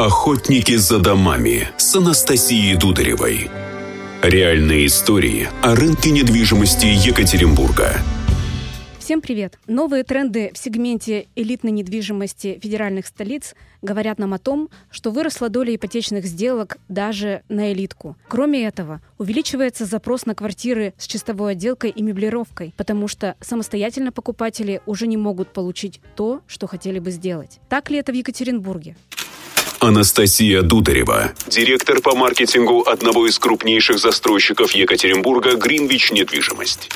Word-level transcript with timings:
Охотники 0.00 0.76
за 0.76 0.98
домами 0.98 1.68
с 1.76 1.94
Анастасией 1.94 2.74
Дударевой. 2.74 3.50
Реальные 4.22 4.86
истории 4.86 5.46
о 5.60 5.74
рынке 5.74 6.10
недвижимости 6.10 6.86
Екатеринбурга. 6.86 8.00
Всем 8.98 9.20
привет! 9.20 9.58
Новые 9.66 10.04
тренды 10.04 10.52
в 10.54 10.58
сегменте 10.58 11.26
элитной 11.34 11.72
недвижимости 11.72 12.58
федеральных 12.62 13.08
столиц 13.08 13.54
говорят 13.82 14.18
нам 14.18 14.32
о 14.32 14.38
том, 14.38 14.70
что 14.90 15.10
выросла 15.10 15.48
доля 15.48 15.74
ипотечных 15.74 16.24
сделок 16.24 16.78
даже 16.88 17.42
на 17.48 17.72
элитку. 17.72 18.16
Кроме 18.28 18.64
этого, 18.64 19.02
увеличивается 19.18 19.84
запрос 19.84 20.24
на 20.24 20.34
квартиры 20.34 20.94
с 20.96 21.06
чистовой 21.06 21.52
отделкой 21.52 21.90
и 21.90 22.02
меблировкой, 22.02 22.72
потому 22.76 23.06
что 23.06 23.34
самостоятельно 23.40 24.12
покупатели 24.12 24.80
уже 24.86 25.06
не 25.06 25.16
могут 25.16 25.52
получить 25.52 26.00
то, 26.14 26.40
что 26.46 26.66
хотели 26.68 27.00
бы 27.00 27.10
сделать. 27.10 27.58
Так 27.68 27.90
ли 27.90 27.98
это 27.98 28.12
в 28.12 28.14
Екатеринбурге? 28.14 28.96
Анастасия 29.82 30.60
Дударева, 30.60 31.32
директор 31.46 32.02
по 32.02 32.14
маркетингу 32.14 32.82
одного 32.82 33.26
из 33.26 33.38
крупнейших 33.38 33.98
застройщиков 33.98 34.72
Екатеринбурга 34.72 35.56
«Гринвич 35.56 36.12
Недвижимость». 36.12 36.90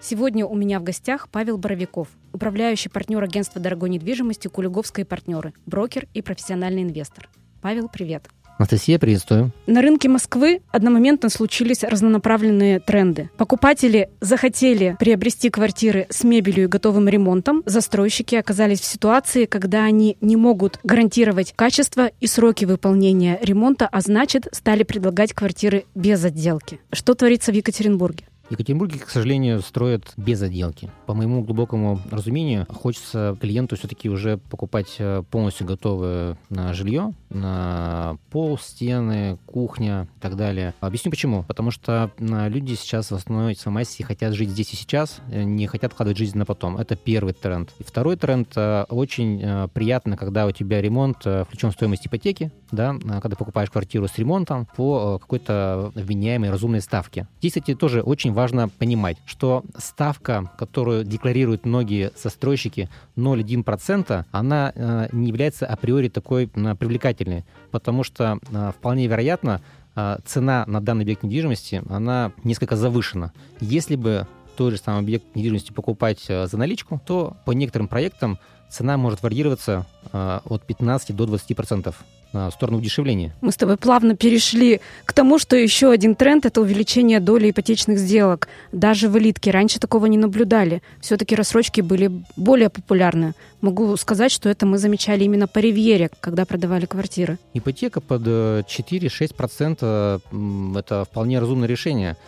Сегодня 0.00 0.46
у 0.46 0.54
меня 0.54 0.78
в 0.78 0.84
гостях 0.84 1.28
Павел 1.28 1.58
Боровиков, 1.58 2.06
управляющий 2.32 2.88
партнер 2.88 3.20
агентства 3.20 3.60
дорогой 3.60 3.90
недвижимости 3.90 4.46
«Кулиговская 4.46 5.04
партнеры», 5.04 5.54
брокер 5.66 6.06
и 6.14 6.22
профессиональный 6.22 6.82
инвестор. 6.82 7.28
Павел, 7.62 7.88
привет. 7.88 8.28
Анастасия, 8.58 8.98
приветствую. 8.98 9.52
На 9.68 9.80
рынке 9.80 10.08
Москвы 10.08 10.62
одномоментно 10.70 11.28
случились 11.28 11.84
разнонаправленные 11.84 12.80
тренды. 12.80 13.30
Покупатели 13.36 14.10
захотели 14.20 14.96
приобрести 14.98 15.48
квартиры 15.48 16.06
с 16.10 16.24
мебелью 16.24 16.64
и 16.64 16.66
готовым 16.68 17.08
ремонтом. 17.08 17.62
Застройщики 17.66 18.34
оказались 18.34 18.80
в 18.80 18.84
ситуации, 18.84 19.44
когда 19.44 19.84
они 19.84 20.16
не 20.20 20.34
могут 20.34 20.80
гарантировать 20.82 21.52
качество 21.54 22.10
и 22.20 22.26
сроки 22.26 22.64
выполнения 22.64 23.38
ремонта, 23.40 23.88
а 23.90 24.00
значит, 24.00 24.48
стали 24.50 24.82
предлагать 24.82 25.32
квартиры 25.32 25.84
без 25.94 26.24
отделки. 26.24 26.80
Что 26.92 27.14
творится 27.14 27.52
в 27.52 27.54
Екатеринбурге? 27.54 28.27
Екатеринбурге, 28.50 28.98
к 29.00 29.10
сожалению, 29.10 29.60
строят 29.60 30.12
без 30.16 30.40
отделки. 30.40 30.90
По 31.06 31.14
моему 31.14 31.42
глубокому 31.42 32.00
разумению, 32.10 32.66
хочется 32.68 33.36
клиенту 33.40 33.76
все-таки 33.76 34.08
уже 34.08 34.38
покупать 34.38 34.96
э, 34.98 35.22
полностью 35.30 35.66
готовое 35.66 36.38
на 36.48 36.72
жилье, 36.72 37.12
на 37.28 38.16
пол, 38.30 38.58
стены, 38.58 39.38
кухня 39.44 40.08
и 40.16 40.20
так 40.20 40.36
далее. 40.36 40.74
Объясню 40.80 41.10
почему. 41.10 41.42
Потому 41.42 41.70
что 41.70 42.10
э, 42.18 42.48
люди 42.48 42.74
сейчас 42.74 43.10
в 43.10 43.14
основной 43.14 43.54
своей 43.54 43.74
массе 43.74 44.02
хотят 44.02 44.32
жить 44.32 44.48
здесь 44.48 44.72
и 44.72 44.76
сейчас, 44.76 45.20
э, 45.30 45.42
не 45.42 45.66
хотят 45.66 45.92
вкладывать 45.92 46.18
жизнь 46.18 46.38
на 46.38 46.46
потом. 46.46 46.78
Это 46.78 46.96
первый 46.96 47.34
тренд. 47.34 47.74
И 47.78 47.84
второй 47.84 48.16
тренд 48.16 48.56
очень 48.56 49.68
приятно, 49.74 50.16
когда 50.16 50.46
у 50.46 50.52
тебя 50.52 50.80
ремонт 50.80 51.18
включен 51.18 51.70
в 51.70 51.74
стоимость 51.74 52.06
ипотеки, 52.06 52.50
да, 52.70 52.94
когда 53.20 53.36
покупаешь 53.36 53.70
квартиру 53.70 54.08
с 54.08 54.16
ремонтом 54.18 54.66
по 54.76 55.18
какой-то 55.18 55.92
вменяемой 55.94 56.50
разумной 56.50 56.80
ставке. 56.80 57.26
Здесь, 57.40 57.52
кстати, 57.52 57.74
тоже 57.74 58.00
очень 58.00 58.32
важно 58.38 58.68
понимать, 58.68 59.16
что 59.26 59.64
ставка, 59.76 60.52
которую 60.56 61.02
декларируют 61.02 61.66
многие 61.66 62.12
застройщики, 62.14 62.88
0,1%, 63.16 64.26
она 64.30 64.72
э, 64.72 65.08
не 65.10 65.26
является 65.26 65.66
априори 65.66 66.08
такой 66.08 66.46
привлекательной, 66.46 67.44
потому 67.72 68.04
что 68.04 68.38
э, 68.52 68.72
вполне 68.78 69.08
вероятно, 69.08 69.60
э, 69.96 70.18
цена 70.24 70.62
на 70.68 70.80
данный 70.80 71.02
объект 71.02 71.24
недвижимости, 71.24 71.82
она 71.90 72.30
несколько 72.44 72.76
завышена. 72.76 73.32
Если 73.58 73.96
бы 73.96 74.28
тот 74.58 74.72
же 74.72 74.78
самый 74.78 75.02
объект 75.02 75.24
недвижимости 75.36 75.70
покупать 75.70 76.24
э, 76.26 76.48
за 76.48 76.56
наличку, 76.58 77.00
то 77.06 77.36
по 77.44 77.52
некоторым 77.52 77.86
проектам 77.86 78.40
цена 78.68 78.96
может 78.96 79.22
варьироваться 79.22 79.86
э, 80.12 80.40
от 80.44 80.66
15 80.66 81.14
до 81.14 81.26
20 81.26 81.56
процентов 81.56 82.04
в 82.32 82.50
сторону 82.50 82.76
удешевления. 82.76 83.34
Мы 83.40 83.52
с 83.52 83.56
тобой 83.56 83.78
плавно 83.78 84.14
перешли 84.14 84.82
к 85.06 85.14
тому, 85.14 85.38
что 85.38 85.56
еще 85.56 85.90
один 85.90 86.14
тренд– 86.14 86.44
это 86.46 86.60
увеличение 86.60 87.20
доли 87.20 87.50
ипотечных 87.50 87.98
сделок. 87.98 88.48
Даже 88.70 89.08
в 89.08 89.16
элитке 89.16 89.50
раньше 89.50 89.78
такого 89.78 90.04
не 90.04 90.18
наблюдали. 90.18 90.82
Все-таки 91.00 91.34
рассрочки 91.34 91.80
были 91.80 92.10
более 92.36 92.68
популярны. 92.68 93.32
Могу 93.62 93.96
сказать, 93.96 94.30
что 94.30 94.50
это 94.50 94.66
мы 94.66 94.76
замечали 94.76 95.24
именно 95.24 95.48
по 95.48 95.58
Ривьере, 95.58 96.10
когда 96.20 96.44
продавали 96.44 96.84
квартиры. 96.84 97.38
Ипотека 97.54 98.02
под 98.02 98.22
4-6% 98.22 99.78
э,– 99.80 100.78
это 100.78 101.04
вполне 101.06 101.38
разумное 101.38 101.66
решение, 101.66 102.18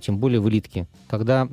тем 0.00 0.18
более 0.18 0.40
в 0.40 0.48
элитке. 0.48 0.86
Когда 1.08 1.46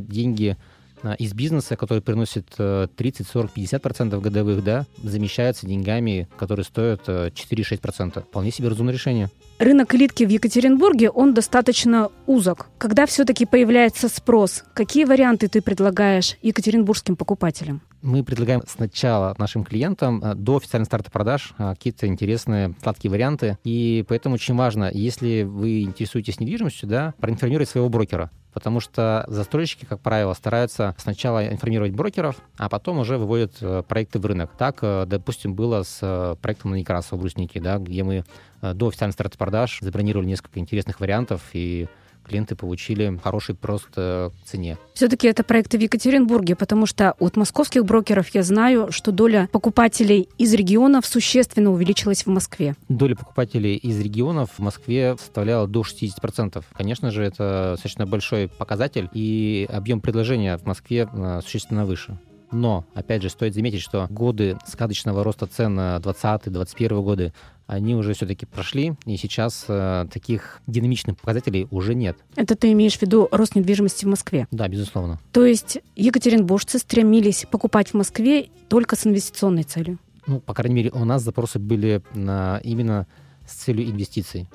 деньги 0.00 0.50
а, 0.50 0.75
из 1.18 1.34
бизнеса, 1.34 1.76
который 1.76 2.00
приносит 2.02 2.48
30, 2.56 3.26
40, 3.26 3.50
50 3.52 3.82
процентов 3.82 4.22
годовых, 4.22 4.64
да, 4.64 4.86
замещаются 5.02 5.66
деньгами, 5.66 6.28
которые 6.36 6.64
стоят 6.64 7.08
4-6 7.08 7.74
э, 7.74 7.78
процентов. 7.78 8.24
Вполне 8.24 8.50
себе 8.50 8.68
разумное 8.68 8.94
решение. 8.94 9.30
Рынок 9.58 9.94
элитки 9.94 10.24
в 10.24 10.28
Екатеринбурге, 10.28 11.10
он 11.10 11.32
достаточно 11.32 12.10
узок. 12.26 12.66
Когда 12.78 13.06
все-таки 13.06 13.46
появляется 13.46 14.08
спрос, 14.08 14.64
какие 14.74 15.04
варианты 15.04 15.48
ты 15.48 15.62
предлагаешь 15.62 16.36
екатеринбургским 16.42 17.16
покупателям? 17.16 17.80
Мы 18.02 18.22
предлагаем 18.22 18.62
сначала 18.68 19.34
нашим 19.38 19.64
клиентам 19.64 20.22
э, 20.22 20.34
до 20.34 20.56
официального 20.56 20.86
старта 20.86 21.10
продаж 21.10 21.54
э, 21.58 21.74
какие-то 21.74 22.06
интересные 22.06 22.74
сладкие 22.82 23.10
варианты. 23.10 23.58
И 23.64 24.04
поэтому 24.08 24.34
очень 24.34 24.54
важно, 24.54 24.90
если 24.92 25.42
вы 25.42 25.82
интересуетесь 25.82 26.38
недвижимостью, 26.38 26.88
да, 26.88 27.14
проинформировать 27.18 27.68
своего 27.68 27.88
брокера 27.88 28.30
потому 28.56 28.80
что 28.80 29.26
застройщики, 29.28 29.84
как 29.84 30.00
правило, 30.00 30.32
стараются 30.32 30.94
сначала 30.96 31.46
информировать 31.46 31.92
брокеров, 31.92 32.36
а 32.56 32.70
потом 32.70 32.98
уже 33.00 33.18
выводят 33.18 33.52
э, 33.60 33.82
проекты 33.86 34.18
в 34.18 34.24
рынок. 34.24 34.50
Так, 34.56 34.78
допустим, 35.06 35.54
было 35.54 35.82
с 35.82 36.38
проектом 36.40 36.70
на 36.70 36.76
Некрасово 36.76 37.18
в 37.18 37.20
Бруснике, 37.20 37.60
да, 37.60 37.76
где 37.76 38.02
мы 38.02 38.24
до 38.62 38.88
официального 38.88 39.12
старта 39.12 39.36
продаж 39.36 39.80
забронировали 39.82 40.26
несколько 40.26 40.58
интересных 40.58 41.00
вариантов 41.00 41.42
и 41.52 41.86
клиенты 42.26 42.56
получили 42.56 43.18
хороший 43.22 43.54
прост 43.54 43.88
э, 43.96 44.30
цене. 44.44 44.76
Все-таки 44.94 45.28
это 45.28 45.44
проекты 45.44 45.78
в 45.78 45.80
Екатеринбурге, 45.80 46.56
потому 46.56 46.86
что 46.86 47.12
от 47.18 47.36
московских 47.36 47.84
брокеров 47.84 48.28
я 48.30 48.42
знаю, 48.42 48.90
что 48.90 49.12
доля 49.12 49.48
покупателей 49.52 50.28
из 50.38 50.52
регионов 50.54 51.06
существенно 51.06 51.70
увеличилась 51.70 52.26
в 52.26 52.28
Москве. 52.28 52.74
Доля 52.88 53.14
покупателей 53.14 53.76
из 53.76 54.00
регионов 54.00 54.50
в 54.56 54.58
Москве 54.60 55.16
составляла 55.18 55.68
до 55.68 55.82
60%. 55.82 56.62
Конечно 56.72 57.10
же, 57.10 57.22
это 57.22 57.72
достаточно 57.72 58.06
большой 58.06 58.48
показатель, 58.48 59.08
и 59.12 59.68
объем 59.70 60.00
предложения 60.00 60.56
в 60.58 60.66
Москве 60.66 61.08
э, 61.10 61.40
существенно 61.42 61.86
выше. 61.86 62.18
Но, 62.50 62.84
опять 62.94 63.22
же, 63.22 63.30
стоит 63.30 63.54
заметить, 63.54 63.80
что 63.80 64.06
годы 64.10 64.58
сказочного 64.66 65.24
роста 65.24 65.46
цен 65.46 65.78
20-21 65.78 67.02
годы 67.02 67.32
они 67.66 67.94
уже 67.96 68.14
все-таки 68.14 68.46
прошли, 68.46 68.94
и 69.06 69.16
сейчас 69.16 69.64
э, 69.66 70.06
таких 70.12 70.60
динамичных 70.68 71.16
показателей 71.16 71.66
уже 71.70 71.94
нет. 71.94 72.16
Это 72.36 72.54
ты 72.54 72.70
имеешь 72.72 72.96
в 72.96 73.02
виду 73.02 73.28
рост 73.32 73.56
недвижимости 73.56 74.04
в 74.04 74.08
Москве? 74.08 74.46
Да, 74.52 74.68
безусловно. 74.68 75.18
То 75.32 75.44
есть 75.44 75.78
екатеринбуржцы 75.96 76.78
стремились 76.78 77.44
покупать 77.50 77.88
в 77.88 77.94
Москве 77.94 78.50
только 78.68 78.94
с 78.94 79.06
инвестиционной 79.06 79.64
целью? 79.64 79.98
Ну, 80.26 80.40
по 80.40 80.54
крайней 80.54 80.76
мере, 80.76 80.90
у 80.92 81.04
нас 81.04 81.22
запросы 81.22 81.58
были 81.58 82.02
на, 82.14 82.60
именно 82.62 83.06
с 83.46 83.54
целью 83.54 83.86
инвестиций. 83.86 84.48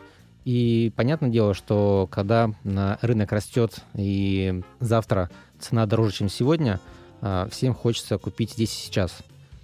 И 0.44 0.92
понятное 0.96 1.30
дело, 1.30 1.54
что 1.54 2.08
когда 2.12 2.52
рынок 3.02 3.32
растет 3.32 3.84
и 3.94 4.62
завтра 4.80 5.30
цена 5.60 5.86
дороже, 5.86 6.14
чем 6.14 6.30
сегодня, 6.30 6.80
всем 7.52 7.74
хочется 7.74 8.18
купить 8.18 8.52
здесь 8.52 8.74
и 8.74 8.86
сейчас. 8.88 9.12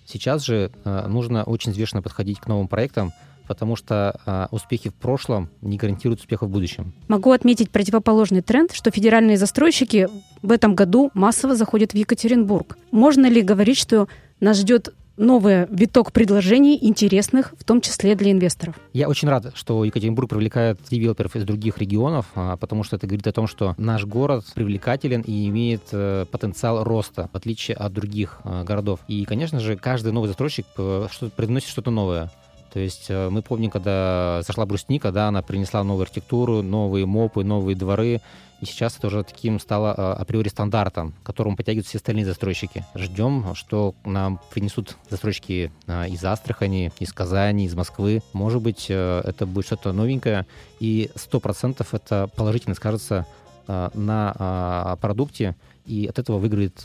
Сейчас 0.07 0.43
же 0.45 0.71
э, 0.85 1.07
нужно 1.07 1.43
очень 1.43 1.73
взвешенно 1.73 2.01
подходить 2.01 2.39
к 2.39 2.47
новым 2.47 2.69
проектам, 2.69 3.11
потому 3.45 3.75
что 3.75 4.17
э, 4.25 4.47
успехи 4.51 4.89
в 4.89 4.93
прошлом 4.93 5.49
не 5.61 5.77
гарантируют 5.77 6.21
успеха 6.21 6.45
в 6.45 6.49
будущем. 6.49 6.93
Могу 7.09 7.31
отметить 7.31 7.71
противоположный 7.71 8.41
тренд, 8.41 8.71
что 8.71 8.89
федеральные 8.89 9.37
застройщики 9.37 10.07
в 10.41 10.51
этом 10.51 10.75
году 10.75 11.11
массово 11.13 11.55
заходят 11.55 11.91
в 11.91 11.95
Екатеринбург. 11.95 12.77
Можно 12.91 13.27
ли 13.27 13.41
говорить, 13.41 13.77
что 13.77 14.07
нас 14.39 14.59
ждет 14.59 14.93
новый 15.17 15.67
виток 15.69 16.11
предложений 16.11 16.79
интересных, 16.81 17.53
в 17.59 17.63
том 17.63 17.81
числе 17.81 18.15
для 18.15 18.31
инвесторов. 18.31 18.75
Я 18.93 19.09
очень 19.09 19.27
рад, 19.27 19.51
что 19.55 19.83
Екатеринбург 19.83 20.29
привлекает 20.29 20.79
девелоперов 20.89 21.35
из 21.35 21.43
других 21.43 21.79
регионов, 21.79 22.27
а, 22.35 22.55
потому 22.57 22.83
что 22.83 22.95
это 22.95 23.07
говорит 23.07 23.27
о 23.27 23.33
том, 23.33 23.47
что 23.47 23.75
наш 23.77 24.05
город 24.05 24.45
привлекателен 24.53 25.21
и 25.21 25.47
имеет 25.49 25.83
э, 25.91 26.25
потенциал 26.31 26.83
роста, 26.83 27.29
в 27.33 27.35
отличие 27.35 27.75
от 27.75 27.91
других 27.93 28.39
э, 28.43 28.63
городов. 28.63 28.99
И, 29.07 29.25
конечно 29.25 29.59
же, 29.59 29.75
каждый 29.75 30.11
новый 30.11 30.27
застройщик 30.27 30.65
э, 30.77 31.07
что 31.11 31.29
приносит 31.29 31.69
что-то 31.69 31.91
новое. 31.91 32.31
То 32.77 32.81
есть 32.81 33.07
э, 33.09 33.29
мы 33.29 33.41
помним, 33.41 33.71
когда 33.71 34.43
зашла 34.45 34.67
брусника, 34.67 35.11
да, 35.11 35.29
она 35.29 35.41
принесла 35.41 35.83
новую 35.83 36.03
архитектуру, 36.03 36.61
новые 36.61 37.07
мопы, 37.07 37.43
новые 37.43 37.75
дворы, 37.75 38.21
и 38.61 38.65
сейчас 38.65 38.99
это 38.99 39.07
уже 39.07 39.23
таким 39.23 39.59
стало 39.59 39.95
э, 39.97 40.21
априори 40.21 40.49
стандартом, 40.49 41.13
к 41.13 41.25
которому 41.25 41.57
подтягиваются 41.57 41.89
все 41.89 41.97
остальные 41.97 42.27
застройщики. 42.27 42.85
Ждем, 42.93 43.55
что 43.55 43.95
нам 44.05 44.39
принесут 44.51 44.95
застройщики 45.09 45.71
э, 45.87 46.09
из 46.09 46.23
Астрахани, 46.23 46.91
из 46.99 47.11
Казани, 47.13 47.65
из 47.65 47.73
Москвы. 47.73 48.21
Может 48.33 48.61
быть, 48.61 48.91
это 48.91 49.47
будет 49.47 49.65
что-то 49.65 49.91
новенькое, 49.91 50.45
и 50.79 51.09
100% 51.15 51.83
это 51.91 52.29
положительно 52.35 52.75
скажется 52.75 53.25
на 53.65 54.97
продукте, 55.01 55.55
и 55.87 56.05
от 56.05 56.19
этого 56.19 56.37
выиграет 56.37 56.83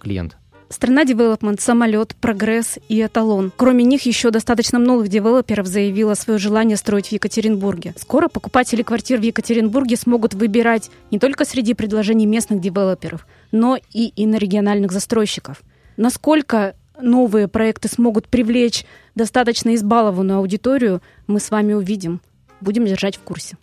клиент. 0.00 0.38
Страна 0.72 1.04
Девелопмент, 1.04 1.60
Самолет, 1.60 2.16
Прогресс 2.18 2.78
и 2.88 3.02
Эталон. 3.02 3.52
Кроме 3.54 3.84
них 3.84 4.06
еще 4.06 4.30
достаточно 4.30 4.78
много 4.78 5.06
девелоперов 5.06 5.66
заявило 5.66 6.14
свое 6.14 6.38
желание 6.38 6.78
строить 6.78 7.08
в 7.08 7.12
Екатеринбурге. 7.12 7.94
Скоро 7.98 8.28
покупатели 8.28 8.82
квартир 8.82 9.20
в 9.20 9.22
Екатеринбурге 9.22 9.96
смогут 9.96 10.32
выбирать 10.32 10.90
не 11.10 11.18
только 11.18 11.44
среди 11.44 11.74
предложений 11.74 12.24
местных 12.24 12.62
девелоперов, 12.62 13.26
но 13.52 13.76
и 13.92 14.14
инорегиональных 14.16 14.92
застройщиков. 14.92 15.60
Насколько 15.98 16.74
новые 16.98 17.48
проекты 17.48 17.88
смогут 17.88 18.28
привлечь 18.28 18.86
достаточно 19.14 19.74
избалованную 19.74 20.38
аудиторию, 20.38 21.02
мы 21.26 21.38
с 21.38 21.50
вами 21.50 21.74
увидим. 21.74 22.22
Будем 22.62 22.86
держать 22.86 23.16
в 23.16 23.20
курсе. 23.20 23.58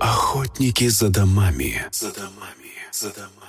Охотники 0.00 0.86
за 0.86 1.08
домами. 1.08 1.82
За 1.92 2.12
домами. 2.12 2.74
За 2.92 3.08
домами. 3.08 3.44